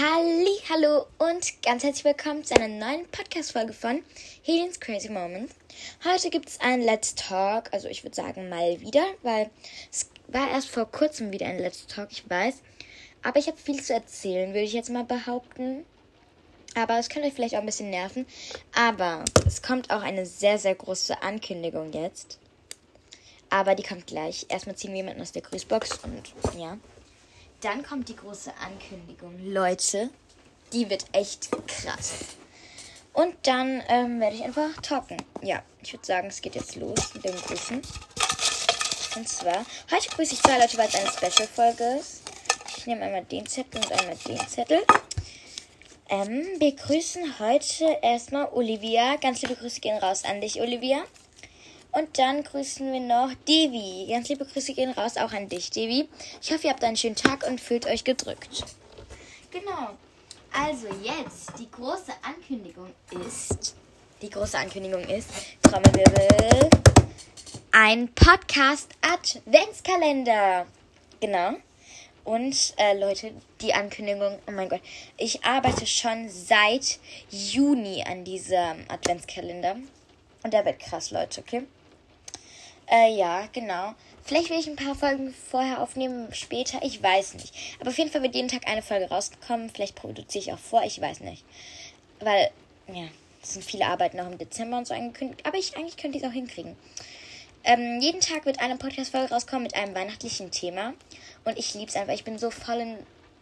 [0.00, 4.00] Halli, hallo und ganz herzlich willkommen zu einer neuen Podcast-Folge von
[4.42, 5.56] Helen's Crazy Moments.
[6.04, 9.50] Heute gibt es einen Let's Talk, also ich würde sagen mal wieder, weil
[9.90, 12.62] es war erst vor kurzem wieder ein Let's Talk, ich weiß.
[13.24, 15.84] Aber ich habe viel zu erzählen, würde ich jetzt mal behaupten.
[16.76, 18.24] Aber es könnte euch vielleicht auch ein bisschen nerven.
[18.76, 22.38] Aber es kommt auch eine sehr, sehr große Ankündigung jetzt.
[23.50, 24.46] Aber die kommt gleich.
[24.48, 26.78] Erstmal ziehen wir jemanden aus der Grüßbox und ja.
[27.60, 29.36] Dann kommt die große Ankündigung.
[29.52, 30.10] Leute,
[30.72, 32.14] die wird echt krass.
[33.12, 35.16] Und dann ähm, werde ich einfach talken.
[35.42, 37.82] Ja, ich würde sagen, es geht jetzt los mit dem Grüßen.
[39.16, 42.22] Und zwar, heute grüße ich zwei Leute, weil es eine Special-Folge ist.
[42.76, 44.80] Ich nehme einmal den Zettel und einmal den Zettel.
[46.08, 49.16] Ähm, wir grüßen heute erstmal Olivia.
[49.16, 51.02] Ganz liebe Grüße gehen raus an dich, Olivia.
[51.92, 54.06] Und dann grüßen wir noch Devi.
[54.08, 56.08] Ganz liebe Grüße gehen raus auch an dich, Devi.
[56.40, 58.64] Ich hoffe, ihr habt einen schönen Tag und fühlt euch gedrückt.
[59.50, 59.96] Genau.
[60.52, 62.90] Also jetzt, die große Ankündigung
[63.26, 63.74] ist,
[64.22, 65.28] die große Ankündigung ist,
[65.62, 66.70] Trommelwirbel,
[67.72, 70.66] ein Podcast-Adventskalender.
[71.20, 71.54] Genau.
[72.24, 74.82] Und äh, Leute, die Ankündigung, oh mein Gott,
[75.16, 76.98] ich arbeite schon seit
[77.30, 79.76] Juni an diesem Adventskalender.
[80.42, 81.66] Und der wird krass, Leute, okay?
[82.90, 83.94] Äh, ja, genau.
[84.24, 87.54] Vielleicht will ich ein paar Folgen vorher aufnehmen, später, ich weiß nicht.
[87.80, 89.70] Aber auf jeden Fall wird jeden Tag eine Folge rausgekommen.
[89.70, 91.44] Vielleicht produziere ich auch vor, ich weiß nicht.
[92.20, 92.50] Weil,
[92.92, 93.08] ja,
[93.42, 95.46] es sind viele Arbeiten noch im Dezember und so angekündigt.
[95.46, 96.76] Aber ich, eigentlich könnte ich es auch hinkriegen.
[97.64, 100.94] Ähm, jeden Tag wird eine Podcast-Folge rauskommen mit einem weihnachtlichen Thema.
[101.44, 102.14] Und ich liebe es einfach.
[102.14, 102.96] Ich bin so voll in,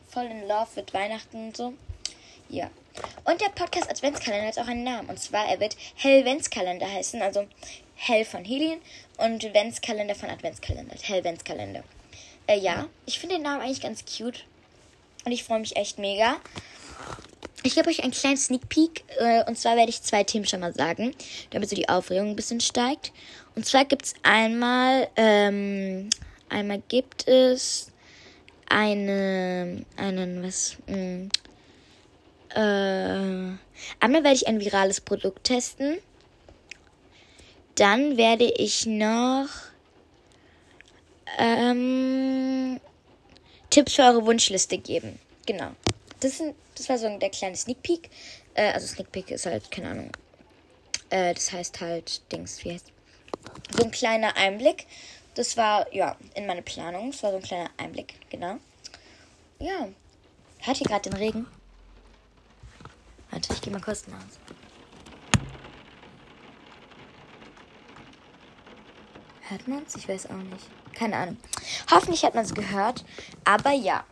[0.08, 1.74] voll in Love mit Weihnachten und so.
[2.48, 2.70] Ja.
[3.24, 5.08] Und der Podcast Adventskalender hat auch einen Namen.
[5.08, 7.22] Und zwar, er wird Hellventskalender heißen.
[7.22, 7.46] Also
[7.94, 8.80] Hell von Helien
[9.16, 10.94] und Ventskalender von Adventskalender.
[11.00, 11.82] Hellventskalender.
[12.46, 14.44] Äh, ja, ich finde den Namen eigentlich ganz cute.
[15.24, 16.36] Und ich freue mich echt mega.
[17.62, 19.02] Ich gebe euch einen kleinen Sneak Peek.
[19.18, 21.14] Äh, und zwar werde ich zwei Themen schon mal sagen,
[21.50, 23.12] damit so die Aufregung ein bisschen steigt.
[23.56, 26.10] Und zwar gibt es einmal, ähm,
[26.48, 27.90] einmal gibt es
[28.68, 31.28] eine, einen, was, mh, hm,
[32.56, 33.58] äh,
[34.00, 35.98] einmal werde ich ein virales Produkt testen.
[37.74, 39.48] Dann werde ich noch
[41.38, 42.80] ähm,
[43.68, 45.18] Tipps für eure Wunschliste geben.
[45.44, 45.72] Genau.
[46.20, 48.10] Das, sind, das war so der kleine Sneak Peek.
[48.54, 50.10] Äh, also Sneak Peek ist halt, keine Ahnung.
[51.10, 52.90] Äh, das heißt halt, Dings, wie heißt
[53.76, 54.86] So ein kleiner Einblick.
[55.34, 57.10] Das war, ja, in meine Planung.
[57.10, 58.56] Das war so ein kleiner Einblick, genau.
[59.58, 59.88] Ja.
[60.60, 61.46] Hört ihr gerade den Regen?
[63.36, 64.06] Warte, ich gehe mal Hause.
[69.42, 69.94] Hört man es?
[69.94, 70.64] Ich weiß auch nicht.
[70.94, 71.36] Keine Ahnung.
[71.90, 73.04] Hoffentlich hat man es gehört.
[73.44, 74.06] Aber ja.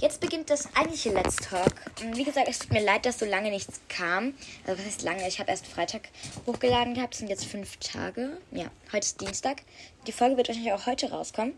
[0.00, 1.74] Jetzt beginnt das eigentliche Let's Talk.
[2.12, 4.34] Wie gesagt, es tut mir leid, dass so lange nichts kam.
[4.64, 5.26] Also was heißt lange?
[5.26, 6.02] Ich habe erst Freitag
[6.46, 7.14] hochgeladen gehabt.
[7.14, 8.38] Es sind jetzt fünf Tage.
[8.52, 9.62] Ja, heute ist Dienstag.
[10.06, 11.54] Die Folge wird wahrscheinlich auch heute rauskommen.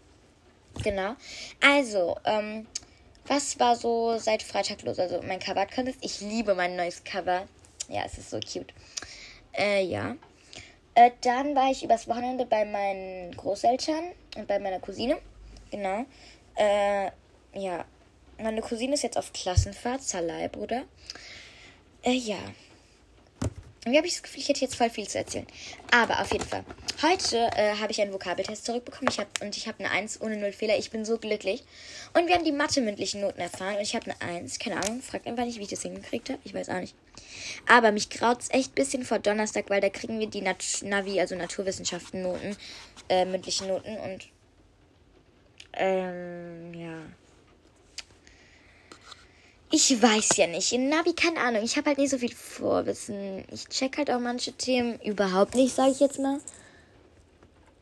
[0.82, 1.16] Genau.
[1.60, 2.66] Also, ähm,
[3.26, 4.98] was war so seit Freitag los?
[4.98, 5.98] Also mein Cover-Contest.
[6.02, 7.46] Ich liebe mein neues Cover.
[7.88, 8.72] Ja, es ist so cute.
[9.52, 10.16] Äh, ja.
[10.94, 15.18] Äh, dann war ich übers Wochenende bei meinen Großeltern und bei meiner Cousine.
[15.70, 16.04] Genau.
[16.56, 17.10] Äh,
[17.54, 17.84] ja.
[18.38, 20.84] Meine Cousine ist jetzt auf Klassenfahrt, Salai, Bruder.
[22.02, 22.38] Äh, ja.
[23.82, 25.46] Irgendwie habe ich das Gefühl, ich hätte jetzt voll viel zu erzählen.
[25.90, 26.64] Aber auf jeden Fall.
[27.00, 29.08] Heute äh, habe ich einen Vokabeltest zurückbekommen.
[29.10, 30.76] Ich hab, und ich habe eine 1 ohne 0 Fehler.
[30.76, 31.64] Ich bin so glücklich.
[32.12, 33.76] Und wir haben die Mathe-mündlichen Noten erfahren.
[33.76, 34.58] Und ich habe eine 1.
[34.58, 35.00] Keine Ahnung.
[35.00, 36.40] Fragt einfach nicht, wie ich das hingekriegt habe.
[36.44, 36.94] Ich weiß auch nicht.
[37.66, 40.62] Aber mich graut es echt ein bisschen vor Donnerstag, weil da kriegen wir die Nat
[40.82, 42.58] Navi, also Naturwissenschaften-Noten,
[43.08, 43.96] äh, mündlichen Noten.
[43.96, 44.28] Und
[45.72, 46.98] ähm, ja.
[49.72, 50.72] Ich weiß ja nicht.
[50.72, 51.62] In Navi, keine Ahnung.
[51.62, 53.44] Ich habe halt nicht so viel Vorwissen.
[53.52, 56.40] Ich check halt auch manche Themen überhaupt nicht, sage ich jetzt mal.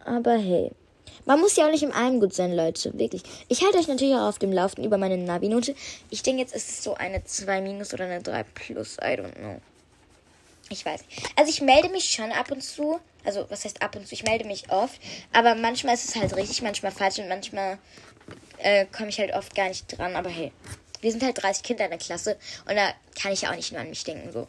[0.05, 0.71] Aber hey.
[1.25, 2.99] Man muss ja auch nicht im allem gut sein, Leute.
[2.99, 3.23] Wirklich.
[3.49, 5.75] Ich halte euch natürlich auch auf dem Laufenden über meine Navi-Note.
[6.11, 8.99] Ich denke, jetzt ist es so eine 2 minus oder eine 3 plus.
[8.99, 9.59] I don't know.
[10.69, 11.23] Ich weiß nicht.
[11.37, 13.01] Also ich melde mich schon ab und zu.
[13.25, 14.13] Also was heißt ab und zu?
[14.13, 15.01] Ich melde mich oft.
[15.33, 17.79] Aber manchmal ist es halt richtig, manchmal falsch und manchmal
[18.59, 20.17] äh, komme ich halt oft gar nicht dran.
[20.17, 20.53] Aber hey
[21.01, 22.37] wir sind halt 30 Kinder in der Klasse
[22.67, 24.47] und da kann ich ja auch nicht nur an mich denken, so.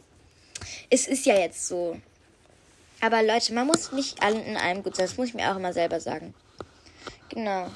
[0.90, 1.96] Es ist ja jetzt so.
[3.00, 5.06] Aber Leute, man muss nicht allen in einem gut sein.
[5.06, 6.34] Das muss ich mir auch immer selber sagen.
[7.30, 7.68] Genau.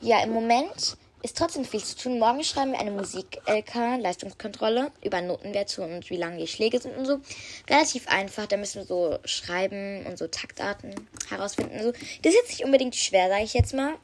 [0.00, 2.18] Ja, im Moment ist trotzdem viel zu tun.
[2.18, 7.06] Morgen schreiben wir eine Musik-LK, Leistungskontrolle, über Notenwerte und wie lange die Schläge sind und
[7.06, 7.20] so.
[7.68, 8.46] Relativ einfach.
[8.46, 10.94] Da müssen wir so schreiben und so Taktarten
[11.28, 11.82] herausfinden.
[11.82, 11.92] So.
[11.92, 13.94] Das ist jetzt nicht unbedingt schwer, sage ich jetzt mal.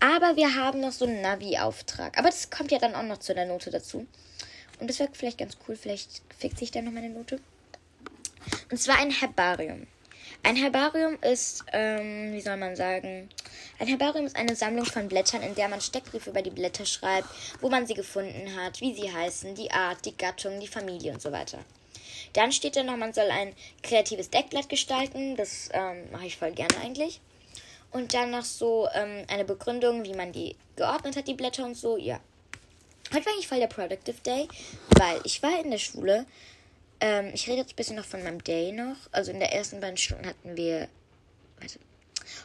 [0.00, 2.16] Aber wir haben noch so einen Navi-Auftrag.
[2.18, 4.06] Aber das kommt ja dann auch noch zu der Note dazu.
[4.80, 5.76] Und das wäre vielleicht ganz cool.
[5.76, 7.40] Vielleicht fixt sich da noch meine Note.
[8.70, 9.86] Und zwar ein Herbarium.
[10.42, 13.28] Ein Herbarium ist, ähm, wie soll man sagen,
[13.80, 17.28] ein Herbarium ist eine Sammlung von Blättern, in der man Steckbriefe über die Blätter schreibt,
[17.60, 21.20] wo man sie gefunden hat, wie sie heißen, die Art, die Gattung, die Familie und
[21.20, 21.58] so weiter.
[22.34, 25.36] Dann steht da noch, man soll ein kreatives Deckblatt gestalten.
[25.36, 27.20] Das ähm, mache ich voll gerne eigentlich.
[27.90, 31.76] Und dann noch so ähm, eine Begründung, wie man die geordnet hat, die Blätter und
[31.76, 31.96] so.
[31.96, 32.20] Ja.
[33.12, 34.46] Heute war eigentlich voll der Productive Day,
[34.98, 36.26] weil ich war in der Schule
[37.00, 38.96] ähm, ich rede jetzt ein bisschen noch von meinem Day noch.
[39.12, 40.88] Also in der ersten beiden Stunden hatten wir.
[41.60, 41.78] Warte.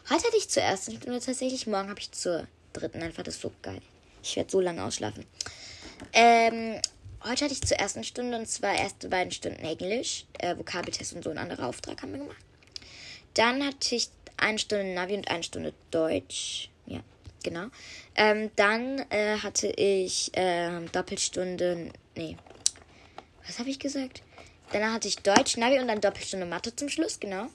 [0.08, 1.66] Heute hatte ich zur ersten Stunde tatsächlich.
[1.66, 3.02] Morgen habe ich zur dritten.
[3.02, 3.80] Einfach das ist so geil.
[4.22, 5.26] Ich werde so lange ausschlafen.
[6.12, 6.80] Ähm,
[7.22, 10.24] heute hatte ich zur ersten Stunde und zwar erste beiden Stunden Englisch.
[10.38, 12.36] Äh, Vokabeltest und so ein anderer Auftrag haben wir gemacht.
[13.34, 16.70] Dann hatte ich eine Stunde Navi und eine Stunde Deutsch.
[16.86, 17.00] Ja,
[17.42, 17.66] genau.
[18.14, 21.92] Ähm, dann äh, hatte ich äh, Doppelstunden.
[22.16, 22.36] Nee.
[23.46, 24.22] Was habe ich gesagt?
[24.72, 27.46] Danach hatte ich Deutsch, Navi und dann Doppelstunde Mathe zum Schluss, genau.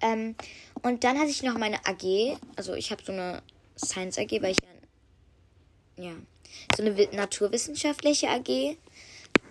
[0.00, 0.36] Ähm,
[0.82, 2.38] und dann hatte ich noch meine AG.
[2.56, 3.42] Also ich habe so eine
[3.76, 4.58] Science AG, weil ich
[5.96, 6.14] ja, ja
[6.76, 8.76] so eine naturwissenschaftliche AG.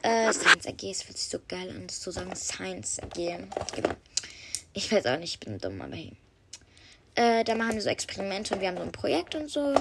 [0.04, 2.36] Äh, Science AG, es fühlt sich so geil an, das zu sagen.
[2.36, 3.16] Science AG.
[3.16, 3.96] Genau.
[4.74, 6.14] Ich weiß auch nicht, ich bin dumm, aber hey.
[7.16, 9.75] Äh, da machen wir so Experimente und wir haben so ein Projekt und so.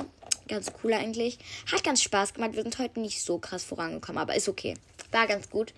[0.49, 1.39] Ganz cool eigentlich.
[1.71, 2.53] Hat ganz Spaß gemacht.
[2.55, 4.75] Wir sind heute nicht so krass vorangekommen, aber ist okay.
[5.13, 5.73] War ganz gut.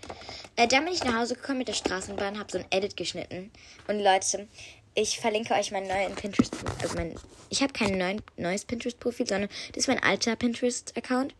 [0.56, 3.52] Äh, dann bin ich nach Hause gekommen mit der Straßenbahn, habe so ein Edit geschnitten.
[3.86, 4.48] Und Leute,
[4.96, 6.54] ich verlinke euch mein neues Pinterest.
[6.82, 7.14] Also mein,
[7.50, 11.34] ich habe kein neuen, neues Pinterest-Profil, sondern das ist mein alter Pinterest-Account.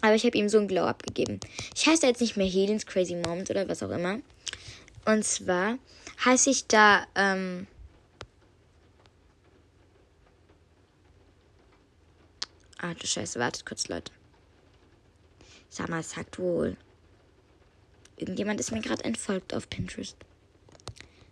[0.00, 1.38] Aber ich habe ihm so ein Glow-Up gegeben.
[1.74, 4.18] Ich heiße jetzt nicht mehr Helens Crazy Moments oder was auch immer.
[5.04, 5.78] Und zwar
[6.24, 7.66] heiße ich da, ähm,
[12.84, 14.10] Ah, du Scheiße, wartet kurz, Leute.
[15.70, 16.76] Sag mal, sagt wohl.
[18.16, 20.16] Irgendjemand ist mir gerade entfolgt auf Pinterest.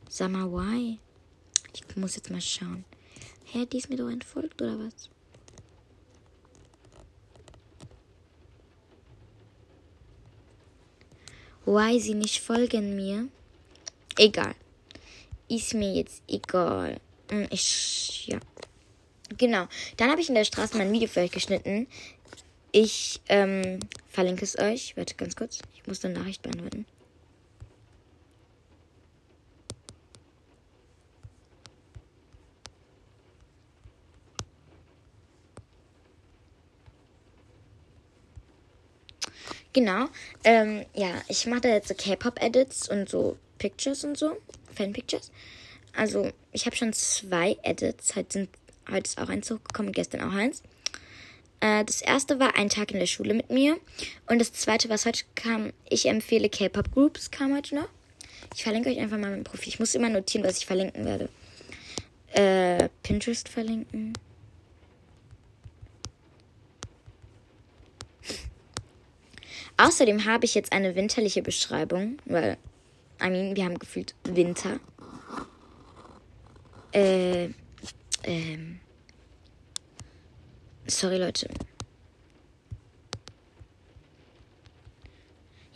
[0.09, 1.01] Sag mal, why?
[1.75, 2.85] Ich muss jetzt mal schauen.
[3.47, 5.11] Hä, die ist mir doch entfolgt, oder was?
[11.65, 13.29] Why sie nicht folgen mir?
[14.17, 14.55] Egal.
[15.49, 17.01] Ist mir jetzt egal.
[17.31, 18.39] Hm, ich, ja.
[19.39, 19.67] Genau.
[19.97, 21.87] Dann habe ich in der Straße mein Video für euch geschnitten.
[22.73, 24.97] Ich ähm, verlinke es euch.
[24.97, 25.61] Warte ganz kurz.
[25.75, 26.87] Ich muss eine Nachricht beantworten.
[39.73, 40.09] Genau.
[40.43, 44.37] Ähm, ja, ich mache da jetzt so K-Pop-Edits und so Pictures und so.
[44.75, 45.31] Fan-Pictures.
[45.95, 48.17] Also, ich habe schon zwei Edits.
[48.17, 48.49] Heute, sind,
[48.91, 50.63] heute ist auch eins hochgekommen, gestern auch eins.
[51.61, 53.79] Äh, das erste war ein Tag in der Schule mit mir.
[54.27, 57.89] Und das zweite, was heute kam, ich empfehle K-Pop-Groups, kam heute noch.
[58.55, 59.69] Ich verlinke euch einfach mal mein Profil.
[59.69, 61.29] Ich muss immer notieren, was ich verlinken werde.
[62.33, 64.15] Äh, Pinterest verlinken.
[69.77, 72.59] Außerdem habe ich jetzt eine winterliche Beschreibung, weil,
[73.23, 74.81] I mean, wir haben gefühlt Winter.
[76.93, 77.51] Äh,
[78.25, 78.81] ähm.
[80.87, 81.49] Sorry, Leute.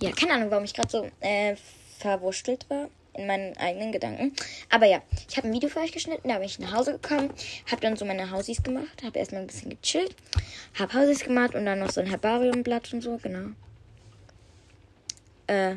[0.00, 1.57] Ja, keine Ahnung, warum ich gerade so äh,
[1.99, 4.35] verwurstelt war in meinen eigenen Gedanken.
[4.71, 7.30] Aber ja, ich habe ein Video für euch geschnitten, da bin ich nach Hause gekommen,
[7.71, 10.14] habe dann so meine Hausies gemacht, habe erstmal ein bisschen gechillt,
[10.78, 13.50] habe Hausies gemacht und dann noch so ein Herbariumblatt und so, genau.
[15.47, 15.76] Äh.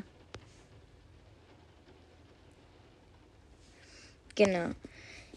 [4.38, 4.70] Genau.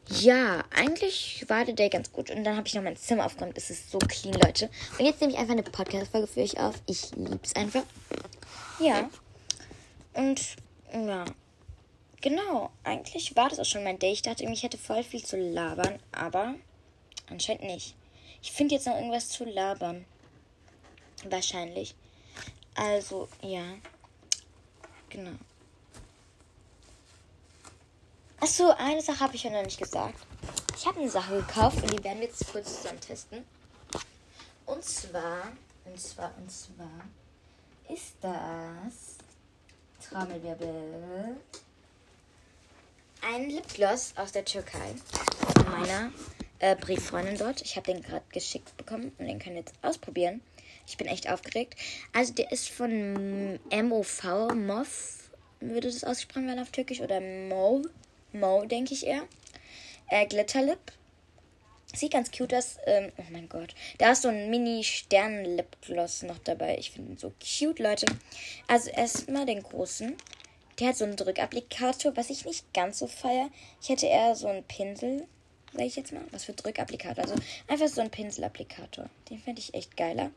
[0.08, 2.30] Ja, eigentlich war der Day ganz gut.
[2.30, 3.56] Und dann habe ich noch mein Zimmer aufgeräumt.
[3.56, 4.68] Es ist so clean, Leute.
[4.98, 6.74] Und jetzt nehme ich einfach eine Podcast-Folge für euch auf.
[6.86, 7.84] Ich liebe es einfach.
[8.78, 9.08] Ja.
[10.12, 10.56] Und
[10.92, 11.24] ja.
[12.20, 12.70] Genau.
[12.84, 14.12] Eigentlich war das auch schon mein Day.
[14.12, 15.98] Ich dachte, ich hätte voll viel zu labern.
[16.12, 16.54] Aber
[17.30, 17.94] anscheinend nicht.
[18.42, 20.04] Ich finde jetzt noch irgendwas zu labern.
[21.24, 21.94] Wahrscheinlich.
[22.74, 23.62] Also, ja.
[25.08, 25.32] Genau.
[28.50, 30.18] Achso, eine Sache habe ich ja noch nicht gesagt.
[30.76, 33.44] Ich habe eine Sache gekauft und die werden wir jetzt kurz zusammen testen.
[34.66, 35.52] Und zwar,
[35.84, 36.90] und zwar, und zwar
[37.88, 39.18] ist das
[40.08, 41.36] Trommelwirbel
[43.22, 44.96] ein Lipgloss aus der Türkei
[45.54, 46.12] von meiner
[46.58, 47.62] äh, Brieffreundin dort.
[47.62, 50.40] Ich habe den gerade geschickt bekommen und den können wir jetzt ausprobieren.
[50.88, 51.78] Ich bin echt aufgeregt.
[52.12, 54.24] Also der ist von MOV,
[54.56, 55.30] MOV,
[55.60, 57.84] würde das ausgesprochen werden auf Türkisch, oder Mo,
[58.32, 59.26] Mo, denke ich eher.
[60.08, 60.92] Äh, Glitterlip.
[61.94, 62.76] Sieht ganz cute aus.
[62.86, 63.74] Ähm, oh mein Gott.
[63.98, 66.76] Da ist so ein Mini-Stern-Lipgloss noch dabei.
[66.78, 68.06] Ich finde ihn so cute, Leute.
[68.68, 70.16] Also erstmal den großen.
[70.78, 73.50] Der hat so einen Drückapplikator, was ich nicht ganz so feier.
[73.82, 75.26] Ich hätte eher so einen Pinsel,
[75.72, 76.24] sag ich jetzt mal.
[76.30, 77.24] Was für Drückapplikator.
[77.24, 77.34] Also
[77.66, 79.10] einfach so ein Pinselapplikator.
[79.28, 80.30] Den finde ich echt geiler.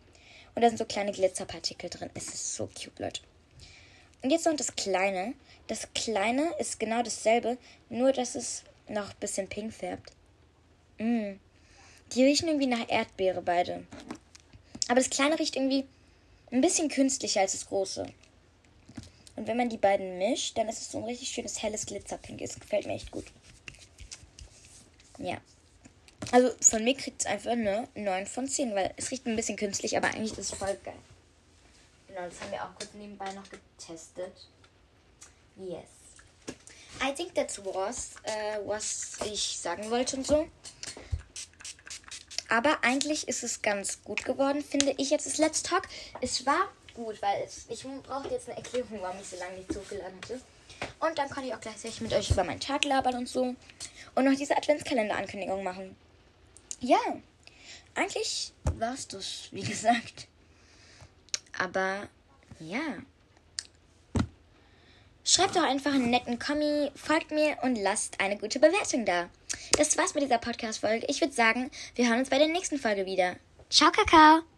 [0.56, 2.10] Und da sind so kleine Glitzerpartikel drin.
[2.14, 3.22] Es ist so cute, Leute.
[4.22, 5.34] Und jetzt noch das kleine.
[5.68, 7.58] Das kleine ist genau dasselbe,
[7.90, 10.12] nur dass es noch ein bisschen pink färbt.
[10.98, 11.34] Mm.
[12.14, 13.86] Die riechen irgendwie nach Erdbeere beide.
[14.88, 15.86] Aber das kleine riecht irgendwie
[16.52, 18.06] ein bisschen künstlicher als das große.
[19.36, 22.42] Und wenn man die beiden mischt, dann ist es so ein richtig schönes helles Glitzerpink.
[22.42, 23.26] Es gefällt mir echt gut.
[25.18, 25.38] Ja.
[26.32, 29.58] Also von mir kriegt es einfach eine 9 von 10, weil es riecht ein bisschen
[29.58, 30.94] künstlich, aber eigentlich ist es voll geil.
[32.08, 34.34] Genau, das haben wir auch kurz nebenbei noch getestet.
[35.58, 35.90] Yes.
[37.02, 40.48] I think that's was, äh, was ich sagen wollte und so.
[42.50, 45.88] Aber eigentlich ist es ganz gut geworden, finde ich jetzt das Let's Talk.
[46.22, 49.74] Es war gut, weil es, ich brauchte jetzt eine Erklärung, warum ich so lange nicht
[49.74, 50.40] zugeladen hatte.
[51.00, 53.56] Und dann konnte ich auch gleichzeitig mit euch über meinen Tag labern und so.
[54.16, 55.96] Und noch diese Adventskalender-Ankündigung machen.
[56.80, 57.00] Ja,
[57.96, 60.28] eigentlich war es das, wie gesagt.
[61.58, 62.08] Aber
[62.60, 62.98] ja.
[65.26, 69.30] Schreibt doch einfach einen netten Kommi, folgt mir und lasst eine gute Bewertung da.
[69.78, 71.06] Das war's mit dieser Podcast-Folge.
[71.08, 73.38] Ich würde sagen, wir hören uns bei der nächsten Folge wieder.
[73.70, 74.53] Ciao, Kakao!